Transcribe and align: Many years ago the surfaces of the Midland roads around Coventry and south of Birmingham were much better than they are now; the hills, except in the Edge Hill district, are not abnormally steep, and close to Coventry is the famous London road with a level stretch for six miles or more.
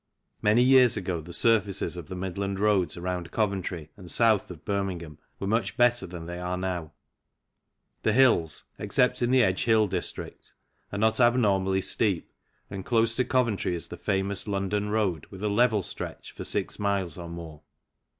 Many 0.41 0.63
years 0.63 0.97
ago 0.97 1.21
the 1.21 1.31
surfaces 1.31 1.95
of 1.95 2.07
the 2.07 2.15
Midland 2.15 2.59
roads 2.59 2.97
around 2.97 3.29
Coventry 3.29 3.91
and 3.95 4.09
south 4.09 4.49
of 4.49 4.65
Birmingham 4.65 5.19
were 5.39 5.45
much 5.45 5.77
better 5.77 6.07
than 6.07 6.25
they 6.25 6.39
are 6.39 6.57
now; 6.57 6.93
the 8.01 8.11
hills, 8.11 8.63
except 8.79 9.21
in 9.21 9.29
the 9.29 9.43
Edge 9.43 9.65
Hill 9.65 9.85
district, 9.85 10.53
are 10.91 10.97
not 10.97 11.19
abnormally 11.19 11.81
steep, 11.81 12.33
and 12.67 12.83
close 12.83 13.15
to 13.17 13.23
Coventry 13.23 13.75
is 13.75 13.89
the 13.89 13.95
famous 13.95 14.47
London 14.47 14.89
road 14.89 15.27
with 15.29 15.43
a 15.43 15.49
level 15.49 15.83
stretch 15.83 16.31
for 16.31 16.43
six 16.43 16.79
miles 16.79 17.15
or 17.15 17.29
more. 17.29 17.61